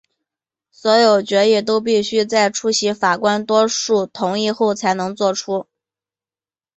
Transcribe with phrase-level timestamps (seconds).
[0.71, 5.67] 所有决议都必须在出席法官多数同意后才能做出。